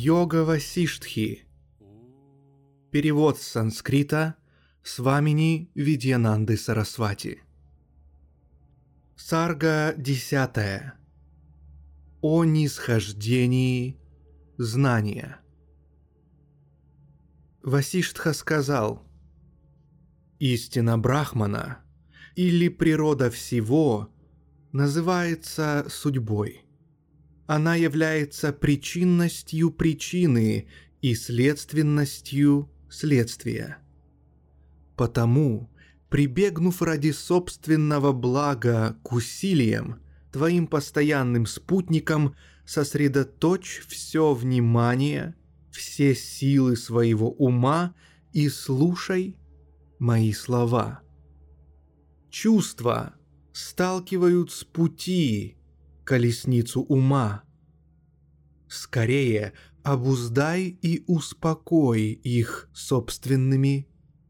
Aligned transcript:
Йога 0.00 0.44
Васиштхи. 0.44 1.44
Перевод 2.92 3.36
с 3.40 3.42
санскрита 3.42 4.36
Свамини 4.84 5.72
Видьянанды 5.74 6.56
Сарасвати. 6.56 7.42
Сарга 9.16 9.94
десятая. 9.96 10.94
О 12.20 12.44
нисхождении 12.44 13.98
знания. 14.56 15.40
Васиштха 17.64 18.34
сказал, 18.34 19.02
«Истина 20.38 20.96
Брахмана 20.96 21.78
или 22.36 22.68
природа 22.68 23.32
всего 23.32 24.14
называется 24.70 25.86
судьбой. 25.88 26.67
Она 27.48 27.76
является 27.76 28.52
причинностью 28.52 29.70
причины 29.70 30.68
и 31.00 31.14
следственностью 31.14 32.70
следствия. 32.90 33.78
Потому, 34.96 35.70
прибегнув 36.10 36.82
ради 36.82 37.10
собственного 37.10 38.12
блага 38.12 38.98
к 39.02 39.12
усилиям, 39.12 40.02
твоим 40.30 40.66
постоянным 40.66 41.46
спутником 41.46 42.36
сосредоточь 42.66 43.80
все 43.88 44.34
внимание, 44.34 45.34
все 45.70 46.14
силы 46.14 46.76
своего 46.76 47.30
ума 47.30 47.94
и 48.34 48.50
слушай 48.50 49.38
мои 49.98 50.34
слова. 50.34 51.00
Чувства 52.28 53.14
сталкивают 53.54 54.52
с 54.52 54.64
пути 54.64 55.57
колесницу 56.08 56.80
ума. 56.80 57.42
Скорее 58.66 59.52
обуздай 59.82 60.78
и 60.80 61.04
успокой 61.06 62.12
их 62.12 62.70
собственными 62.72 63.86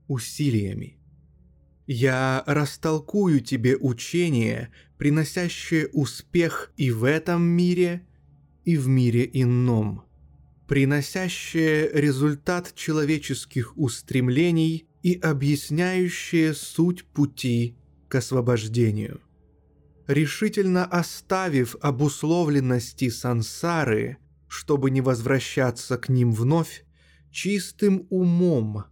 усилиями. 0.09 0.99
Я 1.87 2.43
растолкую 2.49 3.41
тебе 3.43 3.77
учение, 3.77 4.73
приносящее 4.99 5.87
успех 5.93 6.73
и 6.77 6.91
в 6.91 7.05
этом 7.05 7.43
мире, 7.43 8.05
и 8.65 8.77
в 8.77 8.89
мире 8.89 9.31
ином, 9.33 10.03
приносящее 10.67 11.89
результат 11.93 12.75
человеческих 12.75 13.79
устремлений 13.79 14.89
и 15.05 15.15
объясняющее 15.15 16.55
суть 16.55 17.05
пути 17.05 17.77
к 18.09 18.17
освобождению. 18.17 19.21
Решительно 20.09 20.87
оставив 20.87 21.77
обусловленности 21.83 23.11
сансары, 23.11 24.17
чтобы 24.49 24.91
не 24.91 25.03
возвращаться 25.03 25.99
к 25.99 26.09
ним 26.09 26.33
вновь, 26.33 26.87
чистым 27.31 28.07
умом, 28.09 28.85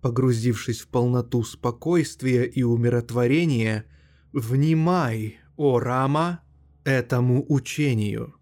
погрузившись 0.00 0.82
в 0.82 0.86
полноту 0.86 1.42
спокойствия 1.42 2.44
и 2.44 2.62
умиротворения, 2.62 3.86
внимай, 4.32 5.40
о 5.56 5.80
Рама, 5.80 6.44
этому 6.84 7.44
учению. 7.48 8.36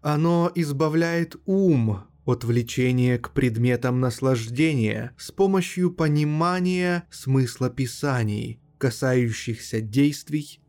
Оно 0.00 0.50
избавляет 0.56 1.36
ум 1.46 2.08
от 2.24 2.42
влечения 2.42 3.18
к 3.18 3.30
предметам 3.30 4.00
наслаждения 4.00 5.14
с 5.16 5.30
помощью 5.30 5.92
понимания 5.92 7.04
смысла 7.08 7.70
писаний, 7.70 8.60
касающихся 8.78 9.80
действий 9.80 10.60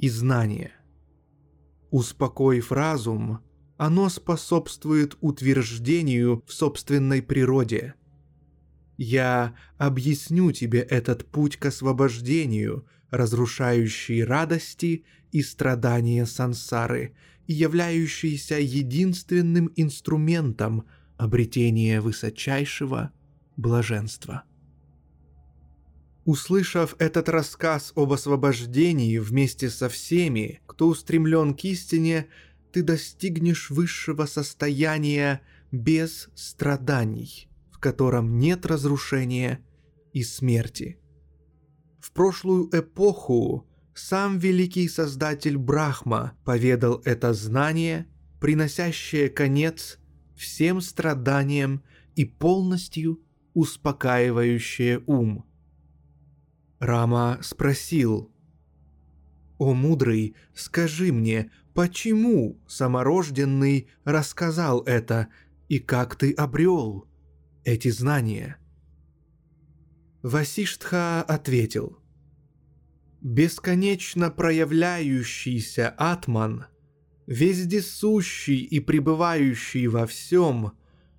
и 0.00 0.08
знания. 0.08 0.72
Успокоив 1.90 2.72
разум, 2.72 3.40
оно 3.76 4.08
способствует 4.08 5.16
утверждению 5.20 6.42
в 6.46 6.52
собственной 6.52 7.22
природе. 7.22 7.94
Я 8.96 9.54
объясню 9.78 10.52
тебе 10.52 10.80
этот 10.80 11.26
путь 11.26 11.56
к 11.56 11.66
освобождению, 11.66 12.86
разрушающий 13.10 14.24
радости 14.24 15.04
и 15.32 15.42
страдания 15.42 16.26
сансары 16.26 17.14
и 17.46 17.52
являющийся 17.52 18.58
единственным 18.58 19.70
инструментом 19.76 20.84
обретения 21.16 22.00
высочайшего 22.00 23.12
блаженства. 23.56 24.44
Услышав 26.24 26.96
этот 26.98 27.28
рассказ 27.28 27.92
об 27.96 28.12
освобождении 28.12 29.18
вместе 29.18 29.70
со 29.70 29.88
всеми, 29.88 30.60
кто 30.66 30.88
устремлен 30.88 31.54
к 31.54 31.64
истине, 31.64 32.26
ты 32.72 32.82
достигнешь 32.82 33.70
высшего 33.70 34.26
состояния 34.26 35.40
без 35.72 36.28
страданий, 36.34 37.48
в 37.72 37.78
котором 37.78 38.38
нет 38.38 38.66
разрушения 38.66 39.60
и 40.12 40.22
смерти. 40.22 40.98
В 42.00 42.12
прошлую 42.12 42.68
эпоху 42.72 43.66
сам 43.94 44.38
великий 44.38 44.88
создатель 44.88 45.56
Брахма 45.56 46.34
поведал 46.44 47.00
это 47.04 47.32
знание, 47.32 48.06
приносящее 48.40 49.30
конец 49.30 49.98
всем 50.36 50.80
страданиям 50.80 51.82
и 52.14 52.24
полностью 52.24 53.20
успокаивающее 53.54 55.02
ум– 55.06 55.46
Рама 56.80 57.38
спросил, 57.42 58.32
«О 59.58 59.74
мудрый, 59.74 60.34
скажи 60.54 61.12
мне, 61.12 61.50
почему 61.74 62.58
саморожденный 62.66 63.88
рассказал 64.04 64.80
это 64.84 65.28
и 65.68 65.78
как 65.78 66.16
ты 66.16 66.32
обрел 66.32 67.06
эти 67.64 67.90
знания?» 67.90 68.56
Васиштха 70.22 71.22
ответил, 71.22 71.98
«Бесконечно 73.20 74.30
проявляющийся 74.30 75.90
атман, 75.90 76.64
вездесущий 77.26 78.64
и 78.64 78.80
пребывающий 78.80 79.86
во 79.86 80.06
всем, 80.06 80.72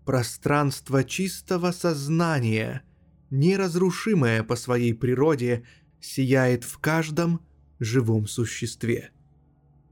пространство 0.06 1.04
чистого 1.04 1.72
сознания— 1.72 2.82
неразрушимое 3.32 4.44
по 4.44 4.56
своей 4.56 4.94
природе, 4.94 5.64
сияет 6.00 6.64
в 6.64 6.78
каждом 6.78 7.42
живом 7.80 8.28
существе. 8.28 9.12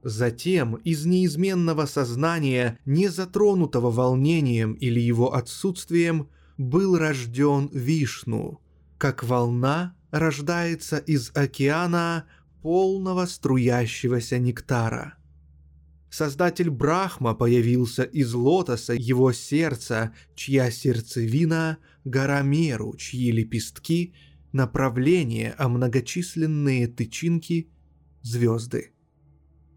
Затем 0.03 0.75
из 0.75 1.05
неизменного 1.05 1.85
сознания, 1.85 2.79
не 2.85 3.07
затронутого 3.07 3.91
волнением 3.91 4.73
или 4.73 4.99
его 4.99 5.33
отсутствием, 5.33 6.29
был 6.57 6.97
рожден 6.97 7.69
Вишну, 7.73 8.61
как 8.97 9.23
волна 9.23 9.95
рождается 10.11 10.97
из 10.97 11.31
океана 11.33 12.25
полного 12.61 13.25
струящегося 13.25 14.37
нектара– 14.37 15.15
Создатель 16.09 16.69
Брахма 16.69 17.35
появился 17.35 18.03
из 18.03 18.33
лотоса 18.33 18.93
его 18.93 19.31
сердца, 19.31 20.13
чья 20.35 20.71
сердцевина– 20.71 21.77
гора 22.03 22.41
Меру, 22.41 22.95
чьи 22.97 23.31
лепестки– 23.31 24.13
направление, 24.51 25.53
а 25.57 25.69
многочисленные 25.69 26.87
тычинки– 26.87 27.69
звезды. 28.23 28.91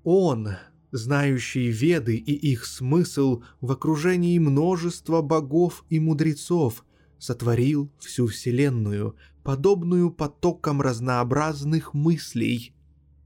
Он, 0.05 0.57
знающий 0.91 1.69
веды 1.71 2.17
и 2.17 2.33
их 2.33 2.65
смысл 2.65 3.43
в 3.61 3.71
окружении 3.71 4.39
множества 4.39 5.21
богов 5.21 5.85
и 5.91 6.01
мудрецов, 6.01 6.85
сотворил 7.19 7.93
всю 7.99 8.27
Вселенную, 8.27 9.17
подобную 9.45 10.11
потокам 10.11 10.81
разнообразных 10.81 11.95
мыслей 11.95 12.75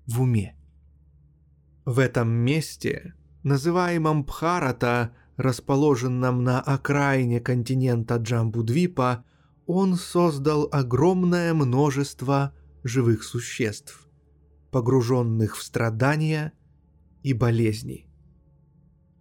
в 0.07 0.23
уме. 0.23 0.57
В 1.87 2.01
этом 2.01 2.29
месте, 2.29 3.15
называемом 3.45 4.25
Бхарата, 4.25 5.15
расположенном 5.37 6.43
на 6.43 6.61
окраине 6.61 7.39
континента 7.39 8.17
Джамбудвипа, 8.17 9.25
он 9.67 9.95
создал 9.95 10.69
огромное 10.73 11.55
множество 11.55 12.53
живых 12.83 13.23
существ. 13.23 14.03
погруженных 14.73 15.57
в 15.57 15.63
страдания 15.63 16.53
и 17.23 17.33
болезни. 17.33 18.09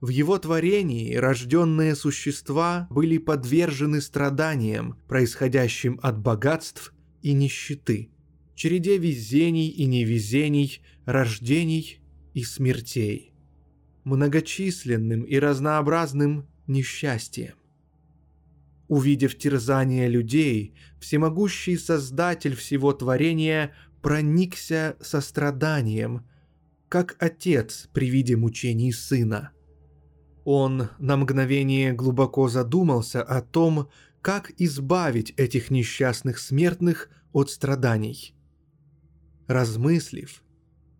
В 0.02 0.10
его 0.10 0.38
творении 0.38 1.16
рожденные 1.16 1.96
существа 1.96 2.88
были 2.90 3.20
подвержены 3.20 4.02
страданиям, 4.02 4.98
происходящим 5.08 6.00
от 6.02 6.20
богатств 6.20 6.94
и 7.22 7.32
нищеты, 7.32 8.10
череде 8.56 8.98
везений 8.98 9.70
и 9.70 9.86
невезений, 9.86 10.82
рождений 11.06 12.02
и 12.36 12.44
смертей, 12.44 13.34
многочисленным 14.04 15.24
и 15.24 15.40
разнообразным 15.40 16.48
несчастьем. 16.68 17.56
Увидев 18.88 19.36
терзание 19.38 20.08
людей, 20.08 20.76
всемогущий 21.00 21.78
Создатель 21.78 22.56
всего 22.56 22.94
творения 22.94 23.74
проникся 24.04 24.98
состраданием, 25.02 26.28
как 26.90 27.16
отец 27.20 27.90
при 27.94 28.10
виде 28.10 28.36
мучений 28.36 28.92
сына. 28.92 29.52
Он 30.44 30.90
на 31.00 31.18
мгновение 31.18 31.94
глубоко 31.94 32.48
задумался 32.50 33.24
о 33.24 33.42
том, 33.42 33.90
как 34.22 34.52
избавить 34.58 35.31
этих 35.38 35.72
несчастных 35.72 36.38
смертных 36.38 37.10
от 37.31 37.50
страданий. 37.50 38.36
Размыслив, 39.48 40.44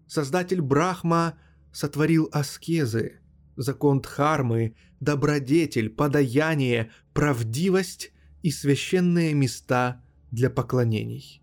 Создатель 0.08 0.62
Брахма 0.62 1.38
сотворил 1.72 2.30
аскезы, 2.32 3.20
закон 3.56 4.02
Дхармы, 4.02 4.76
добродетель, 5.00 5.90
подаяние, 5.90 6.92
правдивость 7.14 8.12
и 8.44 8.52
священные 8.52 9.34
места 9.34 10.04
для 10.32 10.50
поклонений. 10.50 11.42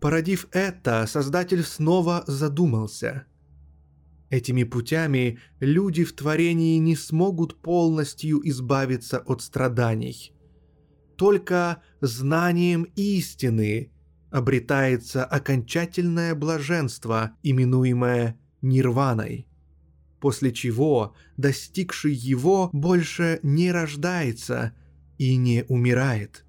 Породив 0.00 0.48
это, 0.52 1.06
Создатель 1.06 1.64
снова 1.64 2.24
задумался. 2.26 3.26
Этими 4.30 4.62
путями 4.62 5.38
люди 5.58 6.04
в 6.04 6.12
творении 6.12 6.78
не 6.78 6.94
смогут 6.94 7.60
полностью 7.60 8.46
избавиться 8.48 9.18
от 9.18 9.42
страданий. 9.42 10.32
Только 11.16 11.82
знанием 12.00 12.84
истины 12.94 13.90
обретается 14.30 15.24
окончательное 15.24 16.34
блаженство, 16.34 17.32
именуемое 17.42 18.38
нирваной, 18.62 19.46
после 20.20 20.52
чего 20.52 21.14
достигший 21.36 22.12
его 22.12 22.70
больше 22.72 23.40
не 23.42 23.72
рождается 23.72 24.74
и 25.16 25.36
не 25.36 25.64
умирает. 25.68 26.44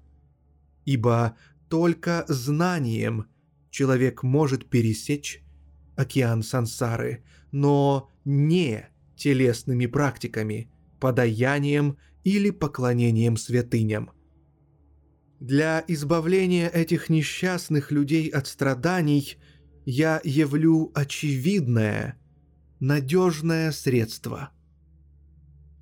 Ибо 0.84 1.36
только 1.68 2.24
знанием 2.28 3.26
человек 3.70 4.22
может 4.22 4.68
пересечь 4.68 5.42
океан 5.96 6.42
сансары, 6.42 7.24
но 7.52 8.10
не 8.24 8.88
телесными 9.16 9.86
практиками, 9.86 10.70
подаянием 10.98 11.96
или 12.24 12.50
поклонением 12.50 13.36
святыням. 13.36 14.10
Для 15.40 15.82
избавления 15.88 16.68
этих 16.68 17.08
несчастных 17.08 17.90
людей 17.90 18.28
от 18.28 18.46
страданий 18.46 19.38
я 19.86 20.20
явлю 20.22 20.92
очевидное, 20.94 22.20
надежное 22.78 23.72
средство. 23.72 24.50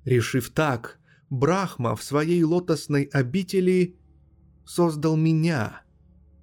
Решив 0.05 0.49
так, 0.51 0.97
Брахма 1.29 1.97
в 1.97 2.03
своей 2.03 2.41
лотосной 2.43 3.03
обители 3.03 3.97
создал 4.65 5.17
меня 5.17 5.81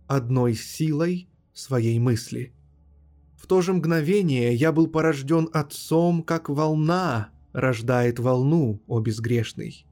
одной 0.07 0.55
силой 0.55 1.31
своей 1.55 1.99
мысли. 1.99 2.55
В 3.35 3.47
то 3.47 3.63
же 3.63 3.73
мгновение 3.73 4.55
я 4.55 4.73
был 4.73 4.89
порожден 4.89 5.49
Отцом, 5.55 6.23
как 6.23 6.51
волна 6.51 7.31
рождает 7.55 8.19
волну, 8.19 8.83
о 8.87 9.01
безгрешный. 9.01 9.87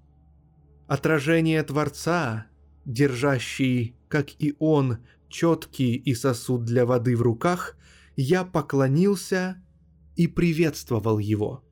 Отражение 0.87 1.63
Творца, 1.63 2.47
держащий, 2.85 3.97
как 4.09 4.31
и 4.39 4.55
Он, 4.59 4.99
четкий 5.29 5.95
и 5.97 6.15
сосуд 6.15 6.65
для 6.65 6.87
воды 6.87 7.17
в 7.17 7.23
руках, 7.23 7.77
я 8.17 8.45
поклонился 8.45 9.63
и 10.17 10.27
приветствовал 10.27 11.19
его. 11.19 11.65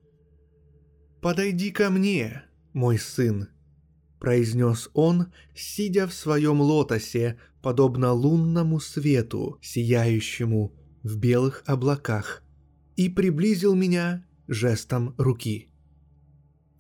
«Подойди 1.21 1.71
ко 1.71 1.91
мне, 1.91 2.43
мой 2.73 2.99
сын»,— 2.99 3.49
произнес 4.19 4.91
он, 4.93 5.33
сидя 5.55 6.09
в 6.09 6.15
своем 6.15 6.61
лотосе, 6.61 7.39
подобно 7.63 8.13
лунному 8.13 8.81
свету, 8.81 9.59
сияющему 9.63 10.75
в 11.05 11.17
белых 11.17 11.63
облаках, 11.67 12.43
и 12.97 13.09
приблизил 13.09 13.75
меня 13.75 14.25
жестом 14.49 15.15
руки. 15.17 15.72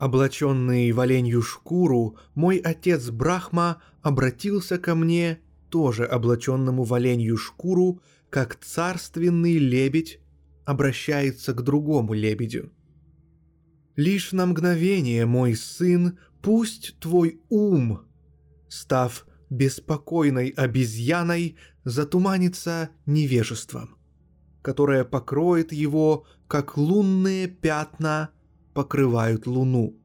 Облаченный 0.02 0.90
в 0.90 0.98
оленью 0.98 1.42
шкуру, 1.42 2.18
мой 2.34 2.56
отец 2.56 3.08
Брахма 3.10 3.80
обратился 4.02 4.76
ко 4.76 4.96
мне, 4.96 5.38
тоже 5.70 6.04
облаченному 6.04 6.82
в 6.82 6.92
оленью 6.92 7.36
шкуру, 7.36 8.00
как 8.28 8.56
царственный 8.56 9.58
лебедь 9.58 10.18
обращается 10.64 11.54
к 11.54 11.62
другому 11.62 12.14
лебедю. 12.14 12.72
«Лишь 13.94 14.32
на 14.32 14.46
мгновение, 14.46 15.24
мой 15.24 15.54
сын, 15.54 16.18
пусть 16.42 16.98
твой 16.98 17.40
ум, 17.48 18.00
став 18.68 19.24
беспокойной 19.50 20.48
обезьяной, 20.48 21.54
затуманится 21.84 22.90
невежеством, 23.06 23.96
которое 24.62 25.04
покроет 25.04 25.72
его, 25.72 26.26
как 26.48 26.76
лунные 26.76 27.46
пятна 27.46 28.30
покрывают 28.74 29.46
луну. 29.46 29.98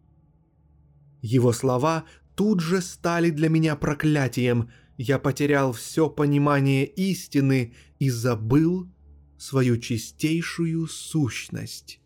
Его 1.21 1.51
слова 1.51 2.05
тут 2.35 2.59
же 2.59 2.81
стали 2.81 3.29
для 3.29 3.49
меня 3.49 3.75
проклятием, 3.75 4.69
я 4.97 5.19
потерял 5.19 5.73
все 5.73 6.09
понимание 6.09 6.85
истины 6.85 7.73
и 7.99 8.09
забыл 8.09 8.89
свою 9.37 9.77
чистейшую 9.77 10.87
сущность. 10.87 12.01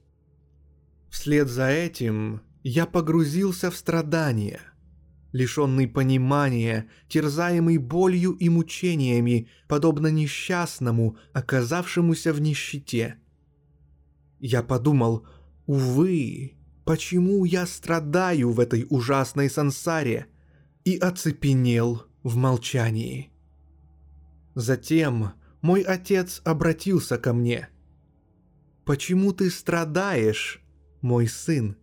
Вслед 1.09 1.49
за 1.49 1.69
этим 1.69 2.41
я 2.63 2.85
погрузился 2.85 3.71
в 3.71 3.77
страдания– 3.77 4.59
лишенный 5.31 5.87
понимания, 5.87 6.89
терзаемый 7.07 7.77
болью 7.77 8.31
и 8.33 8.49
мучениями, 8.49 9.47
подобно 9.67 10.07
несчастному, 10.07 11.17
оказавшемуся 11.33 12.33
в 12.33 12.41
нищете. 12.41 13.17
Я 14.39 14.63
подумал, 14.63 15.25
увы, 15.65 16.57
почему 16.91 17.45
я 17.45 17.67
страдаю 17.67 18.51
в 18.51 18.59
этой 18.59 18.85
ужасной 18.89 19.49
сансаре, 19.49 20.27
и 20.83 20.97
оцепенел 20.97 22.03
в 22.21 22.35
молчании. 22.35 23.31
Затем 24.55 25.31
мой 25.61 25.83
отец 25.83 26.41
обратился 26.43 27.17
ко 27.17 27.31
мне. 27.31 27.69
«Почему 28.83 29.31
ты 29.31 29.49
страдаешь, 29.49 30.61
мой 30.99 31.27
сын? 31.27 31.77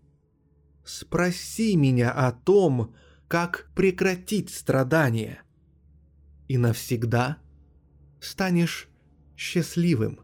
Спроси 0.85 1.75
меня 1.75 2.13
о 2.13 2.31
том, 2.31 2.95
как 3.29 3.71
прекратить 3.75 4.51
страдания. 4.51 5.41
И 6.49 6.59
навсегда 6.59 7.39
станешь 8.21 8.91
счастливым. 9.39 10.21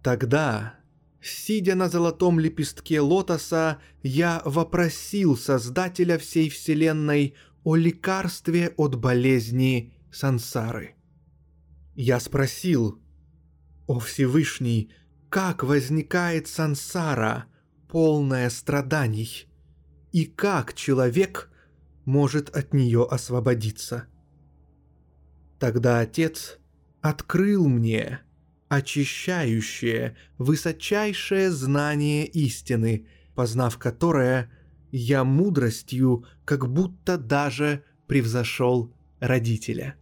Тогда, 0.00 0.76
сидя 1.22 1.74
на 1.74 1.88
золотом 1.88 2.38
лепестке 2.40 3.00
лотоса, 3.00 3.78
я 4.02 4.42
вопросил 4.44 5.36
Создателя 5.36 6.18
всей 6.18 6.48
Вселенной 6.48 7.34
о 7.64 7.76
лекарстве 7.76 8.74
от 8.76 8.96
болезни 8.96 9.92
сансары. 10.10 10.96
Я 11.94 12.20
спросил, 12.20 13.00
«О 13.86 13.98
Всевышний, 14.00 14.90
как 15.28 15.62
возникает 15.62 16.48
сансара, 16.48 17.46
полная 17.88 18.48
страданий, 18.50 19.46
и 20.12 20.24
как 20.24 20.74
человек 20.74 21.50
может 22.04 22.54
от 22.54 22.74
нее 22.74 23.06
освободиться. 23.08 24.06
Тогда 25.58 26.00
Отец 26.00 26.58
открыл 27.00 27.68
мне 27.68 28.20
очищающее, 28.72 30.16
высочайшее 30.38 31.50
знание 31.50 32.24
истины, 32.26 33.06
познав 33.34 33.76
которое, 33.76 34.50
я 34.90 35.24
мудростью 35.24 36.24
как 36.46 36.72
будто 36.72 37.18
даже 37.18 37.84
превзошел 38.06 38.94
родителя. 39.20 39.96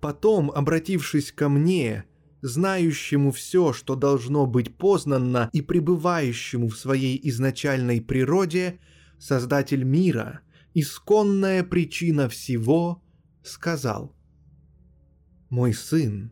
Потом, 0.00 0.52
обратившись 0.52 1.32
ко 1.32 1.48
мне, 1.48 2.04
знающему 2.40 3.32
все, 3.32 3.72
что 3.72 3.96
должно 3.96 4.46
быть 4.46 4.76
познанно 4.76 5.50
и 5.52 5.60
пребывающему 5.60 6.68
в 6.68 6.78
своей 6.78 7.18
изначальной 7.28 8.00
природе, 8.00 8.78
Создатель 9.18 9.82
мира, 9.82 10.42
исконная 10.74 11.64
причина 11.64 12.28
всего, 12.28 13.02
сказал 13.42 14.14
«Мой 15.50 15.74
сын, 15.74 16.30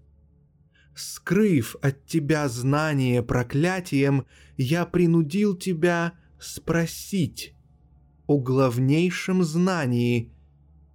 скрыв 0.96 1.76
от 1.82 2.06
тебя 2.06 2.48
знание 2.48 3.22
проклятием, 3.22 4.26
я 4.56 4.86
принудил 4.86 5.56
тебя 5.56 6.14
спросить 6.40 7.54
о 8.26 8.38
главнейшем 8.38 9.44
знании 9.44 10.32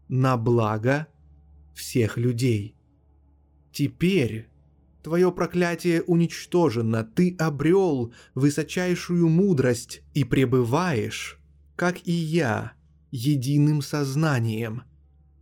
на 0.07 0.35
благо 0.37 1.07
всех 1.73 2.17
людей. 2.17 2.75
Теперь 3.71 4.49
твое 5.03 5.31
проклятие 5.31 6.01
уничтожено, 6.03 7.03
ты 7.03 7.35
обрел 7.39 8.13
высочайшую 8.35 9.29
мудрость 9.29 10.03
и 10.13 10.23
пребываешь, 10.23 11.39
как 11.75 12.05
и 12.05 12.11
я, 12.11 12.73
единым 13.11 13.81
сознанием, 13.81 14.83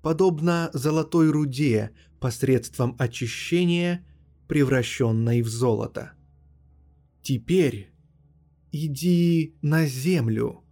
подобно 0.01 0.69
золотой 0.73 1.29
руде 1.29 1.91
посредством 2.19 2.95
очищения, 2.99 4.05
превращенной 4.49 5.43
в 5.43 5.47
золото. 5.47 6.13
Теперь 7.21 7.93
иди 8.71 9.55
на 9.61 9.85
землю, 9.85 10.63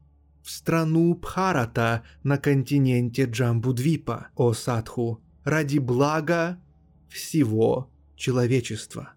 в 0.41 0.49
страну 0.49 1.13
Бхарата 1.13 2.03
на 2.23 2.37
континенте 2.39 3.25
Джамбудвипа, 3.25 4.29
о 4.35 4.53
Садху, 4.53 5.21
ради 5.43 5.77
блага 5.77 6.59
всего 7.07 7.91
человечества. 8.15 9.13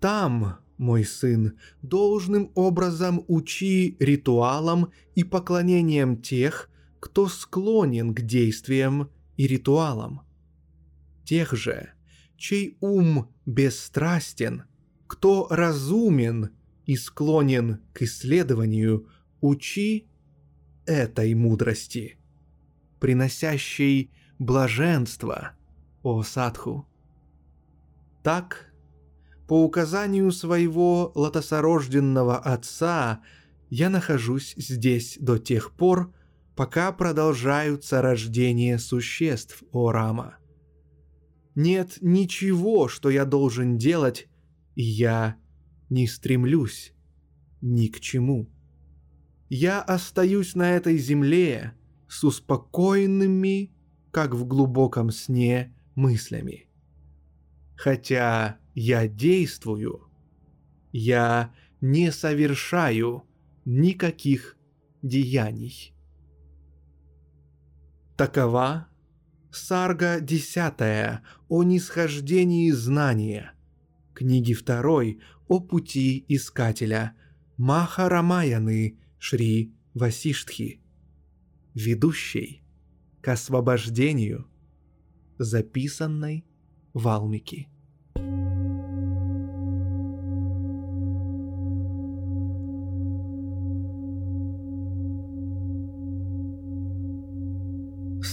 Там, 0.00 0.58
мой 0.76 1.04
сын, 1.04 1.56
должным 1.82 2.50
образом 2.56 3.24
учи 3.28 3.96
ритуалам 4.00 4.90
и 5.14 5.22
поклонениям 5.22 6.20
тех, 6.20 6.68
кто 6.98 7.28
склонен 7.28 8.12
к 8.12 8.22
действиям 8.22 9.10
и 9.36 9.46
ритуалам. 9.46 10.22
Тех 11.24 11.52
же, 11.52 11.92
чей 12.42 12.76
ум 12.80 13.32
бесстрастен, 13.46 14.64
кто 15.06 15.46
разумен 15.48 16.50
и 16.86 16.96
склонен 16.96 17.78
к 17.92 18.02
исследованию, 18.02 19.06
учи 19.40 20.08
этой 20.84 21.34
мудрости, 21.34 22.18
приносящей 22.98 24.10
блаженство, 24.40 25.52
о 26.02 26.24
Садху. 26.24 26.88
Так, 28.24 28.72
по 29.46 29.62
указанию 29.62 30.32
своего 30.32 31.12
лотосорожденного 31.14 32.38
отца, 32.38 33.22
я 33.70 33.88
нахожусь 33.88 34.54
здесь 34.56 35.16
до 35.20 35.38
тех 35.38 35.70
пор, 35.70 36.12
пока 36.56 36.90
продолжаются 36.90 38.02
рождения 38.02 38.80
существ, 38.80 39.62
о 39.70 39.92
Рама. 39.92 40.38
Нет 41.54 41.98
ничего, 42.00 42.88
что 42.88 43.10
я 43.10 43.24
должен 43.24 43.76
делать, 43.76 44.28
и 44.74 44.82
я 44.82 45.36
не 45.90 46.06
стремлюсь 46.06 46.94
ни 47.60 47.88
к 47.88 48.00
чему. 48.00 48.48
Я 49.48 49.82
остаюсь 49.82 50.54
на 50.54 50.70
этой 50.70 50.96
земле 50.96 51.74
с 52.08 52.24
успокоенными, 52.24 53.70
как 54.10 54.34
в 54.34 54.46
глубоком 54.46 55.10
сне, 55.10 55.74
мыслями. 55.94 56.68
Хотя 57.76 58.58
я 58.74 59.06
действую, 59.08 60.08
я 60.92 61.54
не 61.80 62.12
совершаю 62.12 63.24
никаких 63.64 64.56
деяний. 65.02 65.94
Такова 68.16 68.88
Сарга 69.52 70.20
десятая 70.20 71.22
о 71.48 71.62
нисхождении 71.62 72.70
знания, 72.70 73.52
книги 74.14 74.54
второй 74.54 75.20
о 75.46 75.60
пути 75.60 76.24
искателя. 76.26 77.14
Махарамаяны 77.58 78.98
Шри 79.18 79.74
Васиштхи, 79.92 80.80
ведущей 81.74 82.62
к 83.20 83.28
освобождению, 83.28 84.48
записанной 85.36 86.46
Валмики. 86.94 87.68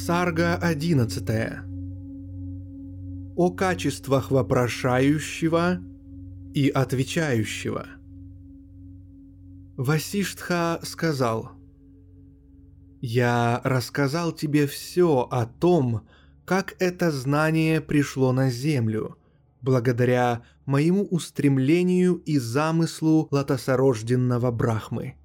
Сарга 0.09 0.55
11. 0.55 1.29
О 3.35 3.51
качествах 3.51 4.31
вопрошающего 4.31 5.83
и 6.55 6.67
отвечающего. 6.67 7.85
Васиштха 9.77 10.79
сказал, 10.81 11.51
«Я 13.01 13.61
рассказал 13.63 14.31
тебе 14.31 14.65
все 14.65 15.27
о 15.29 15.45
том, 15.45 16.07
как 16.43 16.75
это 16.79 17.11
знание 17.11 17.79
пришло 17.79 18.31
на 18.31 18.49
Землю, 18.49 19.15
благодаря 19.61 20.41
моему 20.65 21.03
устремлению 21.03 22.15
и 22.15 22.39
замыслу 22.39 23.27
лотосорожденного 23.29 24.49
Брахмы. 24.49 25.17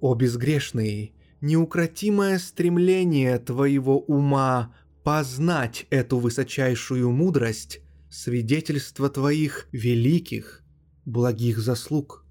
О 0.00 0.14
безгрешный, 0.14 1.12
неукротимое 1.42 2.38
стремление 2.38 3.38
твоего 3.38 3.98
ума 3.98 4.74
познать 5.02 5.86
эту 5.90 6.18
высочайшую 6.18 7.10
мудрость– 7.10 7.80
свидетельство 8.10 9.08
твоих 9.10 9.68
великих, 9.72 10.62
благих 11.04 11.58
заслуг. 11.58 12.24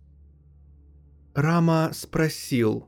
Рама 1.33 1.91
спросил, 1.93 2.87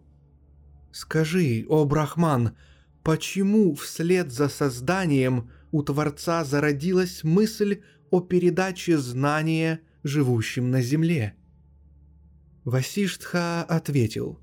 «Скажи, 0.91 1.65
о 1.67 1.85
Брахман, 1.85 2.55
почему 3.03 3.75
вслед 3.75 4.31
за 4.31 4.47
созданием 4.47 5.49
у 5.71 5.81
Творца 5.81 6.45
зародилась 6.45 7.23
мысль 7.23 7.81
о 8.11 8.21
передаче 8.21 8.97
знания 8.97 9.81
живущим 10.03 10.71
на 10.71 10.81
земле?» 10.81 11.35
Васиштха 12.63 13.63
ответил 13.63 14.39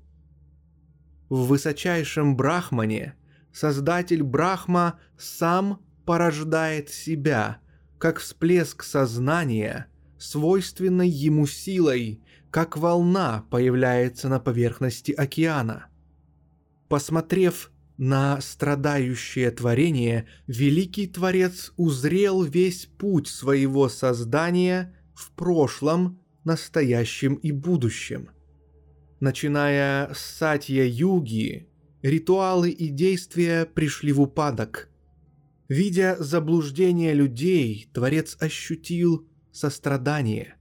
в 1.31 1.47
высочайшем 1.47 2.35
Брахмане 2.35 3.15
Создатель 3.53 4.21
Брахма 4.21 4.99
сам 5.17 5.81
порождает 6.05 6.89
себя, 6.89 7.59
как 7.97 8.19
всплеск 8.19 8.83
сознания, 8.83 9.87
свойственной 10.19 11.07
ему 11.07 11.47
силой, 11.47 12.21
как 12.49 12.75
волна 12.75 13.45
появляется 13.49 14.27
на 14.27 14.41
поверхности 14.41 15.13
океана. 15.13 15.85
Посмотрев 16.89 17.71
на 17.95 18.41
страдающее 18.41 19.51
творение, 19.51 20.27
великий 20.47 21.07
Творец 21.07 21.71
узрел 21.77 22.43
весь 22.43 22.87
путь 22.87 23.29
своего 23.29 23.87
создания 23.87 24.93
в 25.13 25.31
прошлом, 25.31 26.19
настоящем 26.43 27.35
и 27.35 27.53
будущем– 27.53 28.31
Начиная 29.21 30.11
с 30.15 30.17
Сатья-юги, 30.17 31.69
ритуалы 32.01 32.71
и 32.71 32.87
действия 32.89 33.67
пришли 33.67 34.11
в 34.11 34.19
упадок. 34.19 34.89
Видя 35.69 36.15
заблуждение 36.17 37.13
людей, 37.13 37.87
Творец 37.93 38.35
ощутил 38.39 39.29
сострадание. 39.51 40.55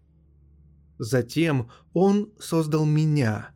Затем 0.99 1.71
Он 1.95 2.35
создал 2.39 2.85
меня, 2.85 3.53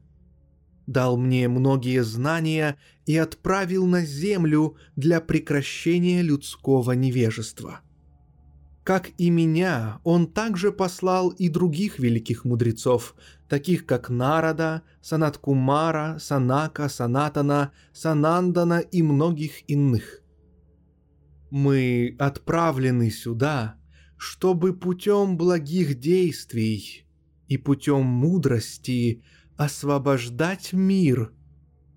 дал 0.87 1.19
мне 1.19 1.49
многие 1.49 2.03
знания 2.03 2.79
и 3.05 3.15
отправил 3.19 3.85
на 3.85 4.07
землю 4.07 4.79
для 4.97 5.21
прекращения 5.21 6.23
людского 6.23 6.93
невежества. 6.93 7.83
Как 8.85 9.13
и 9.17 9.31
меня, 9.31 9.99
он 10.05 10.27
также 10.27 10.71
послал 10.71 11.31
и 11.31 11.49
других 11.49 11.99
великих 11.99 12.45
мудрецов, 12.45 13.15
таких 13.49 13.87
как 13.87 14.11
Нарада, 14.11 14.83
Санаткумара, 15.01 16.19
Санака, 16.21 16.91
Санатана, 16.91 17.73
Санандана 17.95 18.81
и 18.81 19.03
многих 19.03 19.69
иных. 19.71 20.21
Мы 21.49 22.15
отправлены 22.19 23.11
сюда, 23.11 23.77
чтобы 24.19 24.75
путем 24.75 25.39
благих 25.39 25.99
действий 25.99 27.07
и 27.49 27.57
путем 27.57 28.05
мудрости 28.05 29.23
освобождать 29.57 30.75
мир 30.75 31.33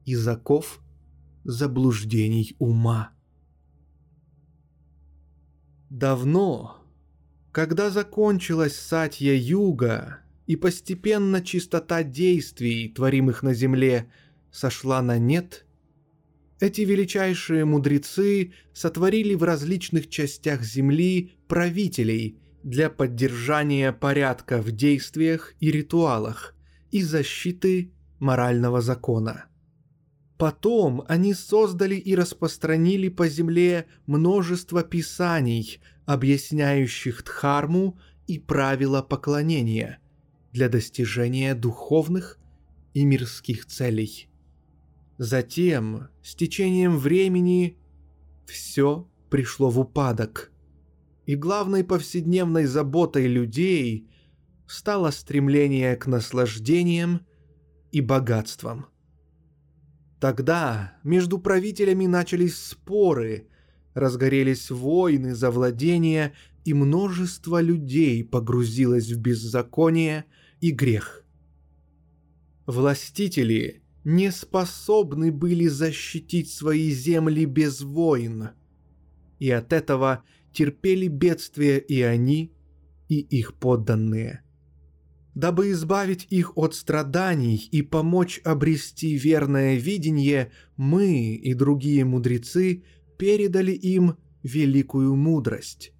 из 0.05 0.25
оков 0.25 0.79
заблуждений 1.43 2.55
ума. 2.59 3.16
Давно, 5.89 6.83
когда 7.51 7.89
закончилась 7.89 8.75
Сатья-юга, 8.75 10.19
и 10.45 10.55
постепенно 10.55 11.41
чистота 11.41 12.03
действий, 12.03 12.89
творимых 12.89 13.43
на 13.43 13.53
земле, 13.53 14.11
сошла 14.51 15.01
на 15.01 15.17
нет, 15.17 15.65
эти 16.59 16.81
величайшие 16.81 17.65
мудрецы 17.65 18.53
сотворили 18.73 19.35
в 19.35 19.43
различных 19.43 20.09
частях 20.09 20.63
земли 20.63 21.33
правителей 21.47 22.39
для 22.63 22.89
поддержания 22.89 23.93
порядка 23.93 24.61
в 24.61 24.71
действиях 24.71 25.53
и 25.59 25.71
ритуалах 25.71 26.55
и 26.91 27.01
защиты 27.01 27.91
морального 28.19 28.81
закона. 28.81 29.45
Потом 30.37 31.03
они 31.07 31.33
создали 31.33 31.95
и 31.95 32.15
распространили 32.15 33.09
по 33.09 33.27
земле 33.27 33.87
множество 34.05 34.83
писаний, 34.83 35.79
объясняющих 36.05 37.23
Дхарму 37.23 37.99
и 38.27 38.37
правила 38.37 39.01
поклонения 39.01 39.99
для 40.51 40.69
достижения 40.69 41.55
духовных 41.55 42.37
и 42.93 43.03
мирских 43.03 43.65
целей. 43.65 44.29
Затем, 45.17 46.09
с 46.21 46.35
течением 46.35 46.97
времени, 46.97 47.77
все 48.45 49.09
пришло 49.31 49.69
в 49.71 49.79
упадок, 49.79 50.51
и 51.25 51.35
главной 51.35 51.83
повседневной 51.83 52.65
заботой 52.65 53.25
людей 53.25 54.07
стало 54.67 55.09
стремление 55.09 55.95
к 55.95 56.05
наслаждениям 56.05 57.25
и 57.91 58.01
богатствам. 58.01 58.85
Тогда 60.19 60.97
между 61.03 61.37
правителями 61.37 62.07
начались 62.07 62.57
споры, 62.57 63.47
разгорелись 63.93 64.71
войны 64.71 65.35
за 65.35 65.51
владение, 65.51 66.33
и 66.65 66.73
множество 66.73 67.61
людей 67.61 68.23
погрузилось 68.23 69.11
в 69.11 69.19
беззаконие 69.19 70.25
и 70.59 70.71
грех. 70.71 71.23
Властители 72.65 73.83
не 74.03 74.31
способны 74.31 75.31
были 75.31 75.67
защитить 75.67 76.51
свои 76.51 76.89
земли 76.89 77.45
без 77.45 77.81
войн, 77.81 78.49
и 79.39 79.49
от 79.51 79.71
этого 79.71 80.23
терпели 80.51 81.07
бедствия 81.07 81.77
и 81.77 82.01
они, 82.01 82.51
и 83.07 83.19
их 83.19 83.53
подданные. 83.53 84.43
Дабы 85.37 85.69
избавить 85.69 86.25
их 86.31 86.57
от 86.57 86.73
страданий 86.73 87.69
и 87.71 87.83
помочь 87.83 88.41
обрести 88.43 89.15
верное 89.15 89.75
видение, 89.75 90.51
мы 90.77 91.35
и 91.35 91.53
другие 91.53 92.05
мудрецы 92.05 92.83
передали 93.19 93.71
им 93.71 94.17
великую 94.41 95.15
мудрость. 95.15 95.93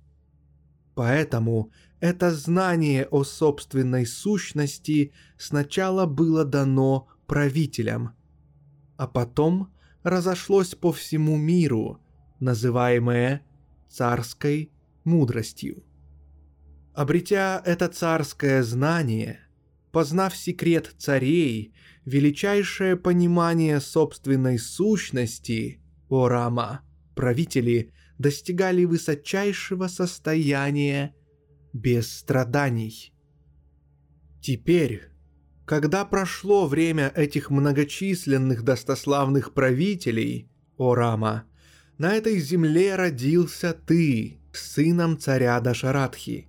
Поэтому 0.96 1.72
это 2.00 2.32
знание 2.32 3.06
о 3.12 3.24
собственной 3.24 4.08
сущности 4.08 5.14
сначала 5.38 6.08
было 6.08 6.44
дано 6.44 7.08
правителям, 7.28 8.16
а 8.96 9.06
потом 9.06 9.72
разошлось 10.02 10.74
по 10.74 10.92
всему 10.92 11.38
миру, 11.38 12.00
называемое 12.40 13.44
царской 13.88 14.72
мудростью. 15.04 15.84
Обретя 16.98 17.62
это 17.64 17.90
царское 17.90 18.64
знание, 18.64 19.42
познав 19.92 20.36
секрет 20.36 20.96
царей, 20.98 21.76
величайшее 22.06 22.96
понимание 22.98 23.80
собственной 23.80 24.58
сущности, 24.58 25.80
о 26.10 26.28
Рама, 26.28 26.82
правители 27.14 27.94
достигали 28.18 28.84
высочайшего 28.86 29.86
состояния 29.90 31.14
без 31.72 32.12
страданий. 32.12 33.14
Теперь, 34.42 35.04
когда 35.66 36.04
прошло 36.04 36.66
время 36.66 37.14
этих 37.16 37.52
многочисленных 37.52 38.64
достославных 38.64 39.54
правителей, 39.54 40.50
о 40.78 40.96
Рама, 40.96 41.44
на 42.00 42.16
этой 42.16 42.40
земле 42.40 42.96
родился 42.96 43.74
ты, 43.86 44.40
сыном 44.52 45.20
царя 45.20 45.60
Дашарадхи. 45.60 46.48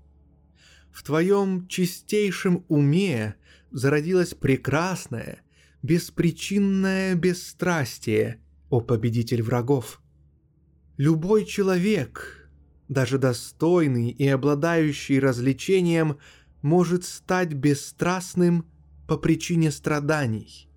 В 0.98 1.04
твоем 1.04 1.68
чистейшем 1.68 2.64
уме 2.66 3.36
зародилось 3.70 4.34
прекрасное, 4.34 5.42
беспричинное 5.80 7.14
бесстрастие, 7.14 8.40
о 8.68 8.80
победитель 8.80 9.44
врагов. 9.44 10.02
Любой 10.96 11.44
человек, 11.44 12.50
даже 12.88 13.18
достойный 13.18 14.10
и 14.10 14.26
обладающий 14.26 15.20
развлечением, 15.20 16.18
может 16.62 17.04
стать 17.04 17.52
бесстрастным 17.52 18.66
по 19.06 19.16
причине 19.16 19.70
страданий. 19.70 20.68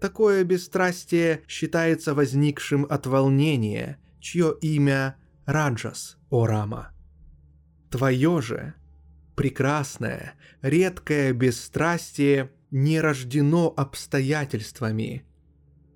Такое 0.00 0.42
бесстрастие 0.42 1.42
считается 1.46 2.12
возникшим 2.12 2.84
от 2.90 3.06
волнения, 3.06 4.00
чье 4.18 4.56
имя 4.60 5.16
Раджас, 5.46 6.18
о 6.28 6.44
Рама. 6.44 6.90
Твое 7.88 8.42
же 8.42 8.74
прекрасное, 9.38 10.34
редкое 10.62 11.32
бесстрастие 11.32 12.50
не 12.72 13.00
рождено 13.00 13.72
обстоятельствами. 13.76 15.24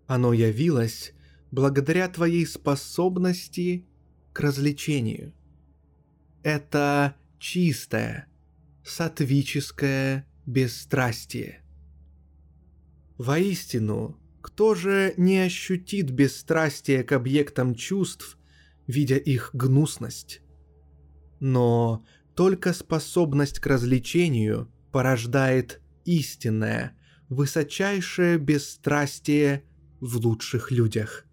Оно 0.06 0.32
явилось 0.32 1.12
благодаря 1.50 2.06
твоей 2.06 2.46
способности 2.46 3.84
к 4.32 4.38
развлечению. 4.38 5.34
Это 6.44 7.16
чистое, 7.40 8.28
сатвическое 8.84 10.24
бесстрастие. 10.46 11.64
Воистину, 13.18 14.20
кто 14.40 14.76
же 14.76 15.14
не 15.16 15.40
ощутит 15.40 16.12
бесстрастие 16.12 17.02
к 17.02 17.10
объектам 17.10 17.74
чувств, 17.74 18.38
видя 18.86 19.16
их 19.16 19.50
гнусность? 19.52 20.42
Но 21.40 22.06
только 22.34 22.72
способность 22.72 23.58
к 23.58 23.66
развлечению 23.66 24.70
порождает 24.90 25.80
истинное, 26.04 26.96
высочайшее 27.28 28.38
бесстрастие 28.38 29.64
в 30.00 30.16
лучших 30.16 30.70
людях. 30.70 31.26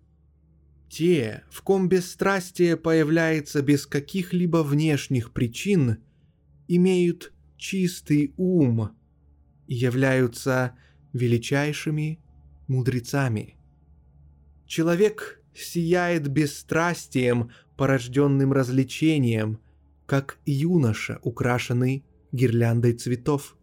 Те, 0.89 1.43
в 1.51 1.61
ком 1.61 1.87
бесстрастие 1.87 2.75
появляется 2.75 3.61
без 3.61 3.85
каких-либо 3.85 4.63
внешних 4.63 5.31
причин, 5.31 5.97
имеют 6.67 7.31
чистый 7.57 8.33
ум 8.37 8.95
и 9.67 9.75
являются 9.75 10.75
величайшими 11.13 12.19
мудрецами. 12.67 13.55
Человек 14.65 15.41
сияет 15.53 16.27
бесстрастием, 16.27 17.51
порожденным 17.75 18.51
развлечением– 18.51 19.59
как 20.09 20.39
юноша, 20.47 21.19
украшенный 21.21 22.03
гирляндой 22.31 22.93
цветов. 22.93 23.55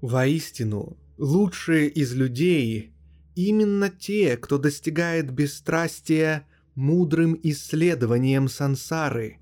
Воистину, 0.00 0.96
лучшие 1.18 1.90
из 1.90 2.14
людей 2.14 2.94
именно 3.34 3.90
те, 3.90 4.38
кто 4.38 4.56
достигает 4.56 5.30
бесстрастия 5.30 6.46
мудрым 6.74 7.38
исследованием 7.42 8.48
сансары. 8.48 9.36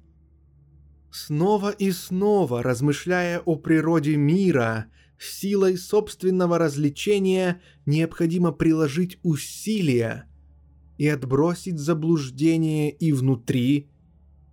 Снова 1.12 1.70
и 1.70 1.92
снова 1.92 2.64
размышляя 2.64 3.38
о 3.38 3.54
природе 3.54 4.16
мира, 4.16 4.86
силой 5.20 5.78
собственного 5.78 6.58
развлечения 6.58 7.62
необходимо 7.86 8.50
приложить 8.50 9.20
усилия 9.22 10.24
и 10.96 11.06
отбросить 11.06 11.78
заблуждение 11.78 12.90
и 12.90 13.12
внутри, 13.12 13.88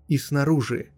и 0.07 0.19
снаружи. 0.19 0.91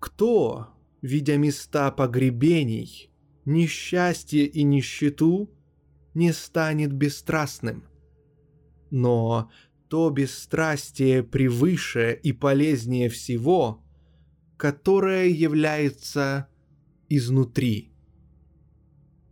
Кто, 0.00 0.68
видя 1.02 1.36
места 1.36 1.90
погребений, 1.90 3.10
несчастье 3.44 4.46
и 4.46 4.62
нищету, 4.62 5.50
не 6.14 6.32
станет 6.32 6.92
бесстрастным? 6.92 7.84
Но 8.90 9.50
то 9.88 10.08
бесстрастие 10.08 11.22
превыше 11.22 12.18
и 12.22 12.32
полезнее 12.32 13.10
всего, 13.10 13.84
которое 14.56 15.28
является 15.28 16.48
изнутри. 17.10 17.92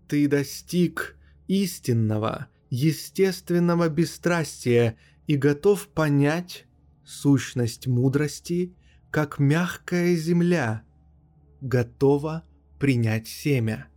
Ты 0.07 0.28
достиг 0.28 1.16
истинного, 1.46 2.48
естественного 2.68 3.88
бесстрастия 3.88 4.98
и 5.26 5.37
готов 5.37 5.88
понять 5.88 6.66
сущность 7.04 7.87
мудрости 7.87 8.74
как 9.10 9.38
мягкая 9.38 10.14
земля, 10.16 10.82
готова 11.60 12.44
принять 12.78 13.26
семя. 13.26 13.88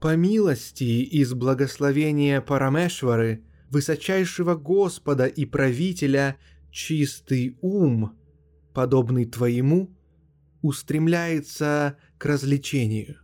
По 0.00 0.16
милости 0.16 1.02
из 1.02 1.34
благословения 1.34 2.40
Парамешвары, 2.40 3.44
высочайшего 3.70 4.54
Господа 4.54 5.26
и 5.26 5.44
правителя, 5.44 6.36
чистый 6.70 7.56
ум, 7.60 8.18
подобный 8.72 9.26
твоему, 9.26 9.94
устремляется 10.62 11.96
к 12.18 12.24
развлечению. 12.24 13.18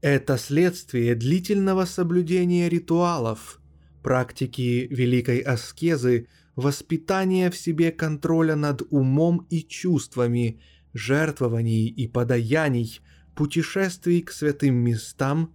Это 0.00 0.38
следствие 0.38 1.14
длительного 1.14 1.84
соблюдения 1.84 2.68
ритуалов, 2.68 3.60
практики 4.02 4.86
великой 4.90 5.40
аскезы 5.40 6.28
воспитание 6.58 7.52
в 7.52 7.56
себе 7.56 7.92
контроля 7.92 8.56
над 8.56 8.82
умом 8.90 9.46
и 9.48 9.62
чувствами, 9.62 10.60
жертвований 10.92 11.86
и 11.86 12.08
подаяний, 12.08 13.00
путешествий 13.36 14.22
к 14.22 14.32
святым 14.32 14.74
местам 14.74 15.54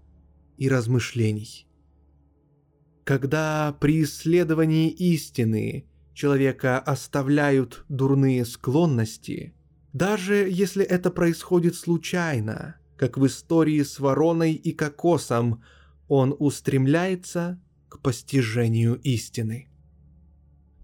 и 0.57 0.69
размышлений. 0.69 1.67
Когда 3.03 3.75
при 3.81 4.03
исследовании 4.03 4.91
истины 4.91 5.89
человека 6.13 6.79
оставляют 6.79 7.83
дурные 7.89 8.45
склонности, 8.45 9.53
даже 9.91 10.47
если 10.49 10.85
это 10.85 11.11
происходит 11.11 11.75
случайно, 11.75 12.77
как 12.95 13.17
в 13.17 13.27
истории 13.27 13.83
с 13.83 13.99
вороной 13.99 14.53
и 14.53 14.71
кокосом, 14.71 15.61
он 16.07 16.33
устремляется 16.39 17.61
к 17.89 17.99
постижению 17.99 18.95
истины. 19.01 19.67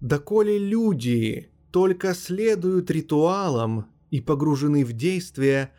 Доколе 0.02 0.58
люди 0.58 1.50
только 1.72 2.14
следуют 2.14 2.90
ритуалам 2.90 3.88
и 4.12 4.22
погружены 4.22 4.86
в 4.86 4.94
действие, 4.94 5.72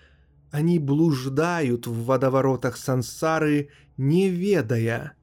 они 0.50 0.78
блуждают 0.78 1.86
в 1.86 2.04
водоворотах 2.04 2.76
сансары, 2.76 3.70
не 3.96 4.28
ведая 4.28 5.14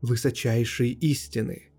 высочайшей 0.00 0.90
истины. 0.90 1.70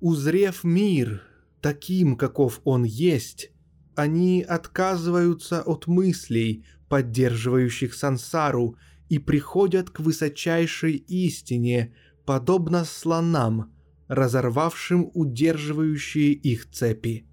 Узрев 0.00 0.62
мир 0.62 1.22
таким, 1.62 2.16
каков 2.16 2.60
он 2.64 2.84
есть, 2.84 3.50
они 3.94 4.42
отказываются 4.42 5.62
от 5.62 5.86
мыслей, 5.86 6.66
поддерживающих 6.88 7.94
сансару, 7.94 8.76
и 9.08 9.18
приходят 9.18 9.88
к 9.90 10.00
высочайшей 10.00 10.96
истине, 10.96 11.94
подобно 12.24 12.84
слонам, 12.84 13.72
разорвавшим 14.08 15.10
удерживающие 15.14 16.32
их 16.32 16.70
цепи. 16.70 17.26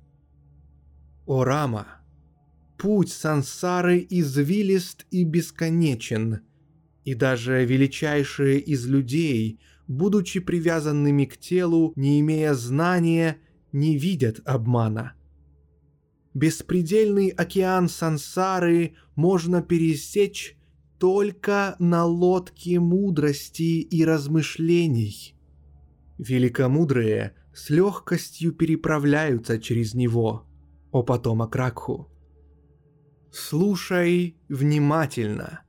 О 1.26 1.44
Рама! 1.44 1.88
Путь 2.78 3.12
сансары 3.12 4.06
извилист 4.10 5.06
и 5.10 5.24
бесконечен, 5.24 6.42
и 7.06 7.14
даже 7.14 7.64
величайшие 7.64 8.60
из 8.60 8.86
людей, 8.88 9.60
будучи 9.88 10.40
привязанными 10.40 11.26
к 11.26 11.38
телу, 11.38 11.94
не 11.96 12.20
имея 12.20 12.54
знания, 12.54 13.38
не 13.72 13.98
видят 13.98 14.42
обмана. 14.44 15.14
Беспредельный 16.34 17.30
океан 17.30 17.88
сансары 17.88 18.96
можно 19.16 19.62
пересечь 19.62 20.58
только 21.00 21.76
на 21.80 22.06
лодке 22.06 22.80
мудрости 22.80 23.82
и 23.82 24.04
размышлений. 24.04 25.36
Великомудрые 26.26 27.36
с 27.54 27.70
легкостью 27.70 28.54
переправляются 28.54 29.60
через 29.60 29.94
него, 29.94 30.48
о 30.92 31.04
потомок 31.04 31.54
Ракху. 31.56 32.10
Слушай 33.30 34.38
внимательно, 34.48 35.64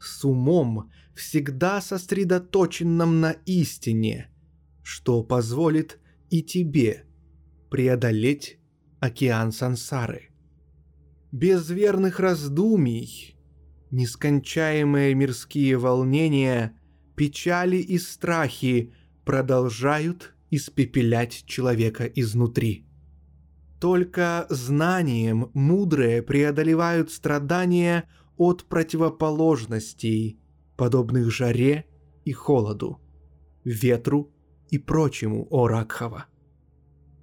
с 0.00 0.24
умом, 0.24 0.90
всегда 1.14 1.80
сосредоточенным 1.80 3.20
на 3.20 3.32
истине, 3.46 4.30
что 4.82 5.22
позволит 5.22 6.00
и 6.30 6.42
тебе 6.42 7.04
преодолеть 7.70 8.58
океан 8.98 9.52
сансары. 9.52 10.30
Без 11.30 11.70
верных 11.70 12.18
раздумий 12.18 13.36
Нескончаемые 13.92 15.14
мирские 15.14 15.78
волнения, 15.78 16.76
печали 17.14 17.76
и 17.76 17.98
страхи 17.98 18.92
продолжают 19.26 20.34
испепелять 20.50 21.44
человека 21.46 22.04
изнутри. 22.04 22.86
Только 23.80 24.46
знанием 24.48 25.50
мудрые 25.52 26.22
преодолевают 26.22 27.10
страдания 27.10 28.08
от 28.36 28.64
противоположностей, 28.64 30.38
подобных 30.76 31.30
жаре 31.32 31.86
и 32.24 32.32
холоду, 32.32 33.00
ветру 33.64 34.32
и 34.70 34.78
прочему, 34.78 35.46
о. 35.50 35.68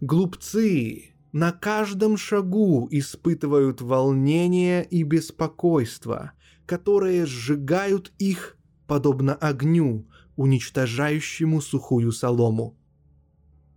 Глупцы 0.02 1.16
на 1.32 1.54
каждом 1.54 2.18
шагу 2.18 2.90
испытывают 2.92 3.82
волнение 3.82 4.84
и 4.84 5.04
беспокойство, 5.04 6.34
которые 6.66 7.26
сжигают 7.26 8.12
их, 8.20 8.58
подобно 8.88 9.34
огню, 9.34 10.06
уничтожающему 10.36 11.62
сухую 11.62 12.12
солому. 12.12 12.78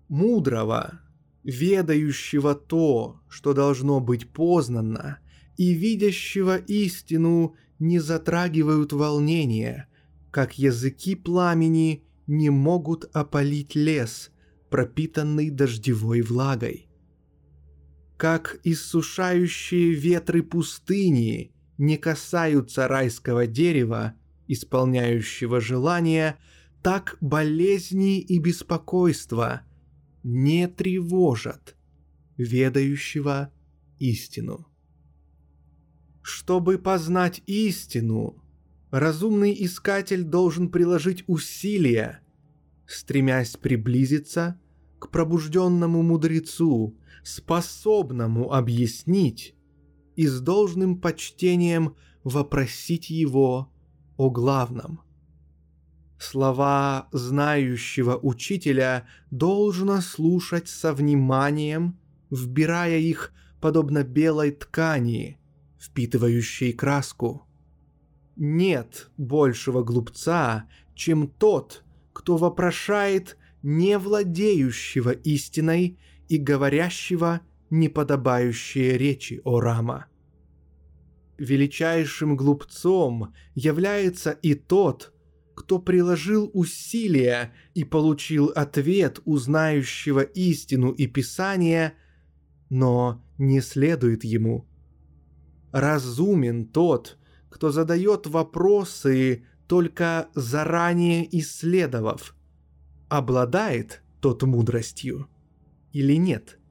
Мудрого, 0.08 1.00
ведающего 1.42 2.54
то, 2.54 3.20
что 3.28 3.54
должно 3.54 4.00
быть 4.00 4.28
познано, 4.30 5.18
и 5.56 5.72
видящего 5.72 6.56
истину 6.56 7.56
не 7.78 7.98
затрагивают 7.98 8.92
волнения, 8.92 9.88
как 10.30 10.58
языки 10.58 11.14
пламени 11.14 12.04
не 12.26 12.50
могут 12.50 13.04
опалить 13.14 13.74
лес, 13.74 14.30
пропитанный 14.70 15.50
дождевой 15.50 16.22
влагой. 16.22 16.88
Как 18.16 18.58
иссушающие 18.64 19.92
ветры 19.92 20.42
пустыни 20.42 21.52
не 21.78 21.96
касаются 21.96 22.88
райского 22.88 23.46
дерева, 23.46 24.14
исполняющего 24.48 25.60
желания, 25.60 26.38
так 26.82 27.16
болезни 27.20 28.20
и 28.20 28.38
беспокойства 28.38 29.62
не 30.22 30.68
тревожат 30.68 31.76
ведающего 32.36 33.52
истину. 33.98 34.66
Чтобы 36.22 36.78
познать 36.78 37.42
истину, 37.46 38.42
разумный 38.90 39.54
искатель 39.64 40.24
должен 40.24 40.70
приложить 40.70 41.24
усилия, 41.26 42.20
стремясь 42.86 43.56
приблизиться 43.56 44.60
к 44.98 45.10
пробужденному 45.10 46.02
мудрецу, 46.02 46.96
способному 47.22 48.52
объяснить 48.52 49.54
и 50.16 50.26
с 50.26 50.40
должным 50.40 51.00
почтением 51.00 51.94
вопросить 52.24 53.10
его 53.10 53.72
о 54.16 54.30
главном. 54.30 55.00
Слова 56.18 57.08
знающего 57.12 58.16
учителя 58.16 59.06
должно 59.30 60.00
слушать 60.00 60.68
со 60.68 60.92
вниманием, 60.92 61.98
вбирая 62.30 62.98
их 62.98 63.32
подобно 63.60 64.02
белой 64.02 64.52
ткани, 64.52 65.38
впитывающей 65.78 66.72
краску. 66.72 67.46
Нет 68.36 69.10
большего 69.16 69.82
глупца, 69.82 70.66
чем 70.94 71.28
тот, 71.28 71.84
кто 72.12 72.36
вопрошает 72.36 73.36
не 73.62 73.98
владеющего 73.98 75.10
истиной 75.10 75.98
и 76.28 76.38
говорящего 76.38 77.40
неподобающие 77.70 78.96
речи 78.96 79.40
о 79.44 79.60
Рама. 79.60 80.06
Величайшим 81.38 82.36
глупцом 82.36 83.34
является 83.54 84.30
и 84.30 84.54
тот, 84.54 85.12
кто 85.54 85.78
приложил 85.78 86.50
усилия 86.54 87.52
и 87.74 87.84
получил 87.84 88.52
ответ 88.54 89.20
узнающего 89.24 90.20
истину 90.20 90.92
и 90.92 91.06
Писание, 91.06 91.94
но 92.70 93.24
не 93.38 93.60
следует 93.60 94.24
ему. 94.24 94.66
Разумен 95.72 96.66
тот, 96.66 97.18
кто 97.50 97.70
задает 97.70 98.26
вопросы, 98.26 99.44
только 99.66 100.28
заранее 100.34 101.26
исследовав, 101.38 102.34
обладает 103.08 104.02
тот 104.20 104.42
мудростью 104.42 105.28
или 105.92 106.16
нет– 106.16 106.58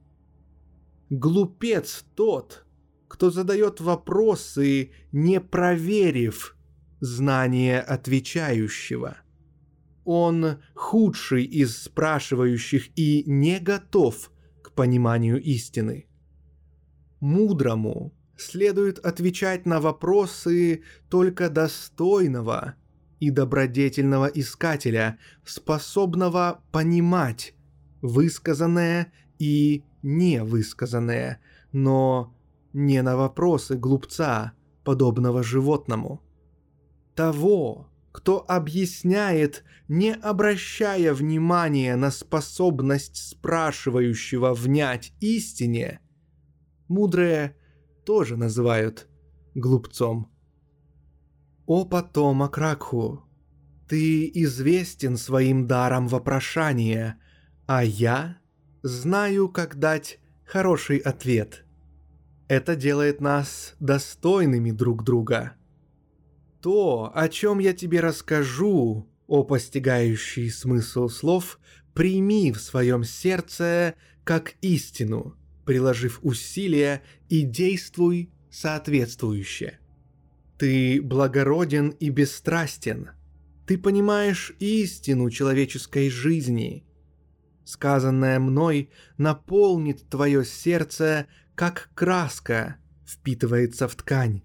Глупец 1.10 2.04
тот, 2.16 2.65
кто 3.08 3.30
задает 3.30 3.80
вопросы, 3.80 4.90
не 5.12 5.40
проверив 5.40 6.56
знание 7.00 7.80
отвечающего. 7.80 9.18
Он 10.04 10.58
худший 10.74 11.44
из 11.44 11.76
спрашивающих 11.76 12.88
и 12.96 13.24
не 13.26 13.58
готов 13.58 14.30
к 14.62 14.72
пониманию 14.72 15.42
истины. 15.42 16.06
Мудрому 17.20 18.14
следует 18.36 18.98
отвечать 18.98 19.66
на 19.66 19.80
вопросы 19.80 20.82
только 21.08 21.48
достойного 21.48 22.74
и 23.18 23.30
добродетельного 23.30 24.26
искателя, 24.26 25.18
способного 25.44 26.62
понимать 26.70 27.54
высказанное 28.02 29.12
и 29.38 29.84
невысказанное, 30.02 31.40
но 31.72 32.35
не 32.76 33.02
на 33.02 33.16
вопросы 33.16 33.76
глупца, 33.76 34.52
подобного 34.84 35.42
животному. 35.42 36.20
Того, 37.14 37.88
кто 38.12 38.44
объясняет, 38.46 39.64
не 39.88 40.12
обращая 40.12 41.14
внимания 41.14 41.96
на 41.96 42.10
способность 42.10 43.16
спрашивающего 43.16 44.52
внять 44.52 45.14
истине, 45.20 46.00
мудрые 46.86 47.56
тоже 48.04 48.36
называют 48.36 49.08
глупцом. 49.54 50.30
«О 51.64 51.86
потомок 51.86 52.58
Ракху, 52.58 53.24
ты 53.88 54.30
известен 54.34 55.16
своим 55.16 55.66
даром 55.66 56.08
вопрошания, 56.08 57.18
а 57.66 57.82
я 57.82 58.36
знаю, 58.82 59.48
как 59.48 59.78
дать 59.78 60.20
хороший 60.44 60.98
ответ. 60.98 61.65
Это 62.48 62.76
делает 62.76 63.20
нас 63.20 63.74
достойными 63.80 64.70
друг 64.70 65.02
друга. 65.02 65.54
То, 66.60 67.10
о 67.14 67.28
чем 67.28 67.58
я 67.58 67.72
тебе 67.72 68.00
расскажу, 68.00 69.08
о 69.26 69.42
постигающий 69.42 70.50
смысл 70.50 71.08
слов, 71.08 71.58
прими 71.94 72.52
в 72.52 72.60
своем 72.60 73.02
сердце 73.02 73.94
как 74.22 74.54
истину, 74.60 75.36
приложив 75.64 76.20
усилия 76.22 77.02
и 77.28 77.42
действуй 77.42 78.30
соответствующе. 78.50 79.78
Ты 80.58 81.02
благороден 81.02 81.90
и 81.90 82.10
бесстрастен. 82.10 83.10
Ты 83.66 83.76
понимаешь 83.76 84.54
истину 84.60 85.30
человеческой 85.30 86.08
жизни. 86.08 86.84
Сказанное 87.64 88.38
мной 88.38 88.90
наполнит 89.18 90.08
твое 90.08 90.44
сердце, 90.44 91.26
как 91.56 91.90
краска 91.94 92.76
впитывается 93.06 93.88
в 93.88 93.96
ткань. 93.96 94.42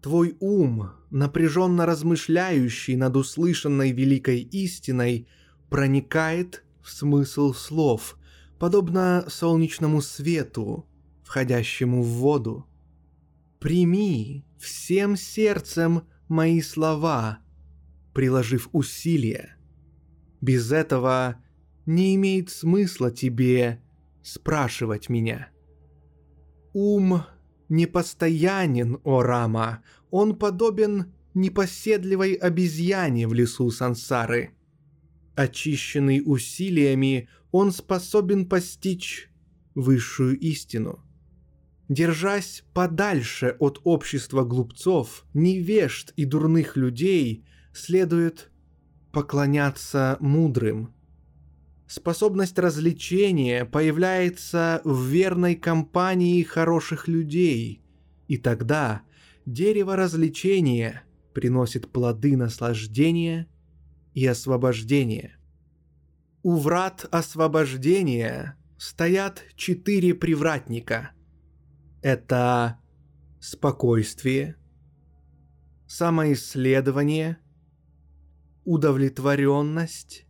Твой 0.00 0.36
ум, 0.38 0.92
напряженно 1.10 1.84
размышляющий 1.84 2.94
над 2.94 3.16
услышанной 3.16 3.90
великой 3.90 4.40
истиной, 4.40 5.26
проникает 5.68 6.64
в 6.80 6.90
смысл 6.90 7.52
слов, 7.52 8.16
подобно 8.58 9.26
солнечному 9.28 10.00
свету, 10.00 10.86
входящему 11.24 12.02
в 12.02 12.06
воду. 12.06 12.66
Прими 13.58 14.44
всем 14.58 15.16
сердцем 15.16 16.04
мои 16.28 16.62
слова, 16.62 17.40
приложив 18.14 18.68
усилия. 18.72 19.56
Без 20.40 20.70
этого 20.70 21.42
не 21.84 22.14
имеет 22.14 22.48
смысла 22.48 23.10
тебе 23.10 23.82
спрашивать 24.22 25.08
меня. 25.08 25.50
Ум 26.72 27.22
непостоянен, 27.68 28.98
о 29.04 29.22
Рама, 29.22 29.82
он 30.10 30.36
подобен 30.36 31.12
непоседливой 31.34 32.34
обезьяне 32.34 33.26
в 33.26 33.34
лесу 33.34 33.70
сансары. 33.70 34.50
Очищенный 35.34 36.22
усилиями, 36.24 37.28
он 37.50 37.72
способен 37.72 38.46
постичь 38.46 39.30
высшую 39.74 40.38
истину. 40.38 41.00
Держась 41.88 42.64
подальше 42.72 43.56
от 43.58 43.80
общества 43.84 44.44
глупцов, 44.44 45.24
невежд 45.34 46.12
и 46.16 46.24
дурных 46.24 46.76
людей, 46.76 47.44
следует 47.72 48.50
поклоняться 49.12 50.16
мудрым. 50.20 50.94
Способность 51.90 52.56
развлечения 52.56 53.64
появляется 53.64 54.80
в 54.84 55.06
верной 55.06 55.56
компании 55.56 56.40
хороших 56.44 57.08
людей, 57.08 57.82
и 58.28 58.38
тогда 58.38 59.02
дерево 59.44 59.96
развлечения 59.96 61.02
приносит 61.34 61.90
плоды 61.90 62.36
наслаждения 62.36 63.48
и 64.14 64.24
освобождения. 64.24 65.36
У 66.44 66.58
врат 66.58 67.08
освобождения 67.10 68.56
стоят 68.78 69.42
четыре 69.56 70.14
привратника. 70.14 71.10
Это 72.02 72.78
спокойствие, 73.40 74.54
самоисследование, 75.88 77.38
удовлетворенность 78.64 80.29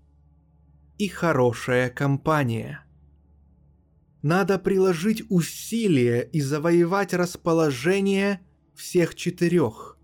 и 1.00 1.08
хорошая 1.08 1.88
компания. 1.88 2.84
Надо 4.20 4.58
приложить 4.58 5.22
усилия 5.30 6.20
и 6.20 6.42
завоевать 6.42 7.14
расположение 7.14 8.42
всех 8.74 9.14
четырех, 9.14 9.96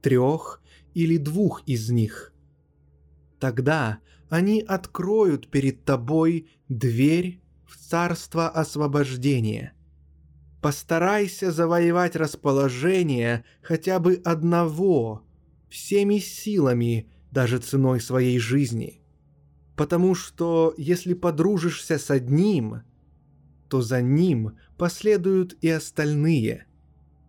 трех 0.00 0.62
или 0.94 1.16
двух 1.16 1.64
из 1.66 1.90
них. 1.90 2.32
Тогда 3.40 3.98
они 4.28 4.60
откроют 4.60 5.50
перед 5.50 5.84
тобой 5.84 6.48
дверь 6.68 7.42
в 7.66 7.76
царство 7.76 8.48
освобождения. 8.48 9.74
Постарайся 10.60 11.50
завоевать 11.50 12.14
расположение 12.14 13.44
хотя 13.60 13.98
бы 13.98 14.22
одного 14.24 15.26
всеми 15.68 16.18
силами, 16.18 17.10
даже 17.32 17.58
ценой 17.58 18.00
своей 18.00 18.38
жизни. 18.38 19.01
Потому 19.82 20.14
что 20.14 20.74
если 20.78 21.12
подружишься 21.12 21.98
с 21.98 22.08
одним, 22.08 22.82
то 23.68 23.82
за 23.82 24.00
ним 24.00 24.56
последуют 24.78 25.58
и 25.60 25.68
остальные 25.70 26.66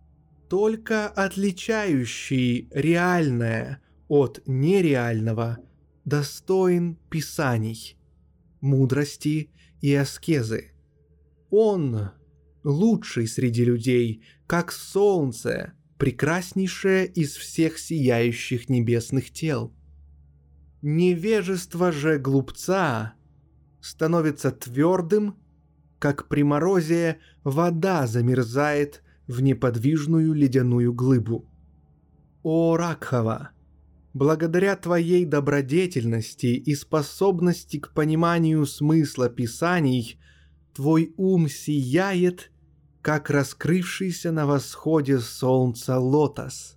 –только 0.49 1.07
отличающий 1.07 2.69
реальное 2.69 3.81
от 4.07 4.43
нереального 4.45 5.57
достоин 6.05 6.99
писаний, 7.09 7.97
мудрости 8.61 9.49
и 9.81 9.95
аскезы. 9.95 10.73
Он 11.49 12.11
лучший 12.63 13.27
среди 13.27 13.65
людей, 13.65 14.23
как 14.45 14.71
солнце, 14.71 15.73
прекраснейшее 15.97 17.07
из 17.07 17.35
всех 17.35 17.79
сияющих 17.79 18.69
небесных 18.69 19.31
тел. 19.31 19.73
Невежество 20.85 21.93
же 21.93 22.19
глупца 22.19 23.13
становится 23.79 24.51
твердым, 24.51 25.37
как 25.97 26.27
при 26.27 26.43
морозе 26.43 27.19
вода 27.45 28.05
замерзает 28.05 29.01
в 29.25 29.41
неподвижную 29.41 30.33
ледяную 30.33 30.93
глыбу. 30.93 31.49
«О, 32.43 32.75
Ракхава! 32.75 33.51
Благодаря 34.13 34.75
твоей 34.75 35.23
добродетельности 35.23 36.47
и 36.47 36.75
способности 36.75 37.79
к 37.79 37.93
пониманию 37.93 38.65
смысла 38.65 39.29
писаний, 39.29 40.19
твой 40.73 41.13
ум 41.15 41.47
сияет, 41.47 42.51
как 43.01 43.29
раскрывшийся 43.29 44.33
на 44.33 44.45
восходе 44.45 45.19
солнца 45.19 45.97
лотос. 45.97 46.75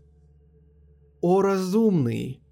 О, 1.21 1.43
разумный! 1.43 2.46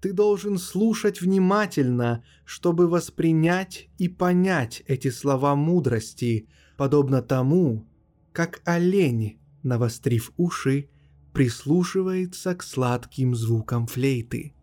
Ты 0.00 0.12
должен 0.12 0.58
слушать 0.58 1.20
внимательно, 1.20 2.24
чтобы 2.44 2.86
воспринять 2.86 3.88
и 3.98 4.08
понять 4.08 4.82
эти 4.86 5.10
слова 5.10 5.56
мудрости, 5.56 6.48
подобно 6.76 7.20
тому, 7.20 7.88
как 8.32 8.60
олень, 8.64 9.40
навострив 9.64 10.32
уши, 10.36 10.88
прислушивается 11.32 12.54
к 12.54 12.62
сладким 12.62 13.34
звукам 13.34 13.86
флейты. 13.86 14.54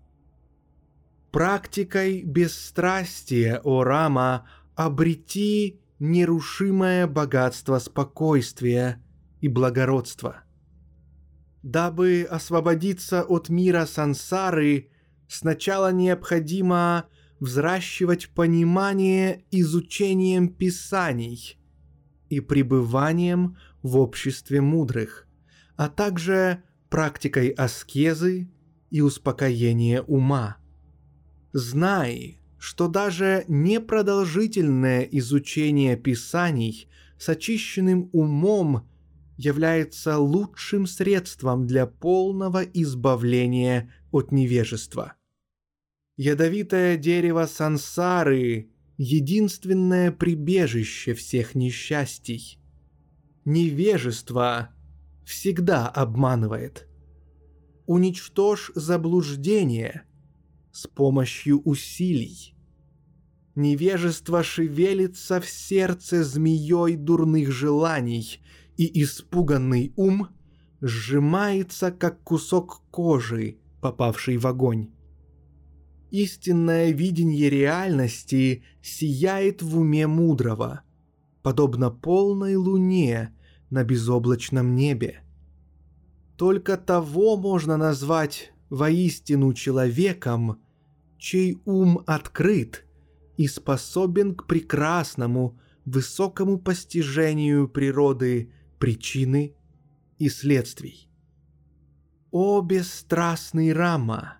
Практикой 1.32 2.24
бесстрастия, 2.24 3.60
о 3.63 3.84
Рама, 3.84 4.48
обрети 4.76 5.82
нерушимое 6.00 7.08
богатство 7.08 7.80
спокойствия 7.80 9.04
и 9.41 9.50
благородства. 9.50 10.43
Дабы 11.62 12.26
освободиться 12.30 13.24
от 13.24 13.50
мира 13.50 13.86
сансары, 13.86 14.91
сначала 15.27 15.91
необходимо 15.91 17.05
взращивать 17.39 18.29
понимание 18.29 19.43
изучением 19.51 20.49
писаний– 20.49 21.59
и 22.29 22.39
пребыванием 22.39 23.57
в 23.81 23.97
обществе 23.97 24.61
мудрых, 24.61 25.27
а 25.75 25.89
также 25.89 26.63
практикой 26.89 27.49
аскезы 27.49 28.49
и 28.89 29.01
успокоения 29.01 30.01
ума. 30.01 30.57
Знай, 31.53 32.41
что 32.57 32.88
даже 32.88 33.45
непродолжительное 33.47 35.01
изучение 35.03 35.95
писаний 35.97 36.88
с 37.17 37.29
очищенным 37.29 38.09
умом 38.11 38.88
является 39.38 40.17
лучшим 40.17 40.88
средством 40.88 41.67
для 41.67 41.86
полного 41.86 42.63
избавления 42.63 43.93
от 44.12 44.32
невежества. 44.32 45.13
Ядовитое 46.17 46.98
дерево 46.98 47.45
сансары 47.45 48.71
единственное 48.98 50.12
прибежище 50.12 51.13
всех 51.13 51.56
несчастий. 51.56 52.60
Невежество 53.43 54.69
всегда 55.26 55.88
обманывает. 55.89 56.88
Уничтожь 57.86 58.71
заблуждение 58.76 60.04
с 60.71 60.88
помощью 60.88 61.62
усилий. 61.62 62.56
Невежество 63.56 64.43
шевелится 64.43 65.39
в 65.39 65.48
сердце 65.48 66.24
змеей 66.24 66.95
дурных 66.95 67.52
желаний 67.52 68.41
и 68.77 69.03
испуганный 69.03 69.93
ум 69.95 70.29
сжимается, 70.81 71.91
как 71.91 72.21
кусок 72.23 72.81
кожи, 72.91 73.57
попавший 73.81 74.38
в 74.38 74.47
огонь. 74.47 74.89
Истинное 76.11 76.91
видение 76.91 77.49
реальности 77.49 78.63
сияет 78.81 79.61
в 79.61 79.77
уме 79.79 80.07
мудрого, 80.07 80.81
подобно 81.41 81.89
полной 81.91 82.55
луне 82.55 83.35
на 83.69 83.83
безоблачном 83.83 84.75
небе. 84.75 85.21
Только 86.38 86.77
того 86.77 87.38
можно 87.38 87.77
назвать 87.77 88.53
воистину 88.69 89.53
человеком, 89.53 90.61
чей 91.17 91.57
ум 91.65 92.03
открыт 92.05 92.85
и 93.38 93.47
способен 93.47 94.35
к 94.35 94.45
прекрасному, 94.45 95.59
высокому 95.85 96.57
постижению 96.57 97.67
природы 97.67 98.51
причины 98.79 99.55
и 100.17 100.29
следствий. 100.29 101.09
О 102.31 102.61
бесстрастный 102.61 103.73
Рама! 103.73 104.38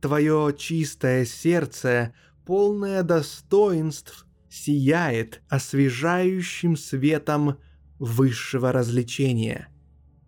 Твое 0.00 0.54
чистое 0.56 1.24
сердце, 1.24 2.12
полное 2.44 3.02
достоинств, 3.02 4.26
сияет 4.48 5.42
освежающим 5.48 6.76
светом 6.76 7.58
высшего 7.98 8.72
развлечения, 8.72 9.68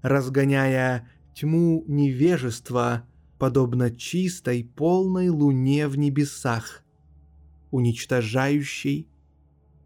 разгоняя 0.02 1.08
тьму 1.34 1.84
невежества, 1.86 3.06
подобно 3.38 3.90
чистой 3.90 4.64
полной 4.64 5.28
луне 5.28 5.88
в 5.88 5.96
небесах, 5.96 6.82
уничтожающей 7.70 9.08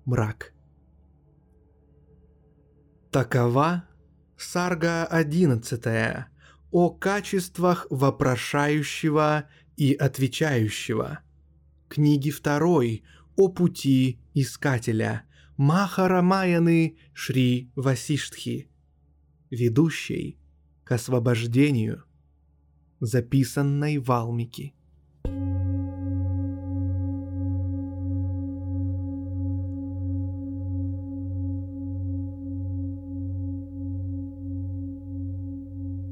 мрак. 0.04 0.51
Такова 3.12 3.84
сарга 4.38 5.04
одиннадцатая 5.04 6.28
о 6.70 6.88
качествах 6.88 7.86
вопрошающего 7.90 9.50
и 9.76 9.92
отвечающего. 9.92 11.20
Книги 11.90 12.30
второй 12.30 13.04
о 13.36 13.48
пути 13.48 14.18
искателя 14.32 15.24
Махарамаяны 15.58 16.96
Шри 17.12 17.70
Васиштхи, 17.76 18.70
ведущей 19.50 20.38
к 20.82 20.92
освобождению, 20.92 22.04
записанной 23.00 23.98
в 23.98 24.10
Алмике. 24.10 24.72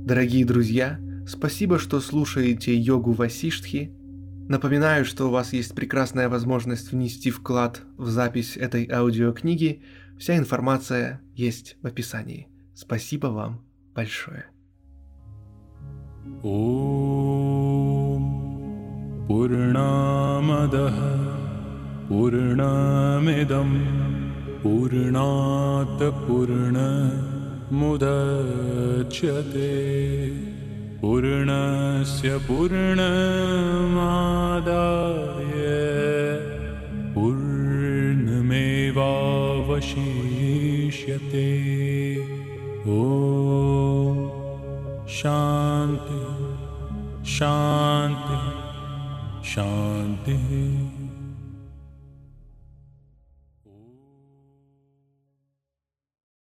Дорогие 0.10 0.46
друзья, 0.46 1.00
спасибо, 1.28 1.80
что 1.80 2.00
слушаете 2.00 2.76
йогу 2.76 3.14
Васиштхи. 3.14 3.92
Напоминаю, 4.48 5.06
что 5.06 5.28
у 5.28 5.32
вас 5.32 5.54
есть 5.54 5.74
прекрасная 5.74 6.30
возможность 6.30 6.92
внести 6.92 7.32
вклад 7.32 7.82
в 7.98 8.10
запись 8.10 8.58
этой 8.58 8.90
аудиокниги. 8.90 9.82
Вся 10.20 10.38
информация 10.38 11.22
есть 11.36 11.78
в 11.82 11.88
описании. 11.88 12.48
Спасибо 12.76 13.28
вам 13.28 13.66
большое. 13.94 14.46
ॐ 16.44 17.26
पूर्णामदः 19.28 20.98
पूर्णमिदं 22.10 23.72
पूर्णात् 24.64 26.04
पूर्णमुदच्यते 27.71 29.69
पूर्णस्य 31.01 32.39
पूर्णमादाय 32.49 32.81
पूर्णमेवावशिष्यते। 37.15 38.59
ॐ 42.91 44.19
शान्ति 45.09 46.21
शान्ति 47.31 48.41
शान्तिः 49.51 50.80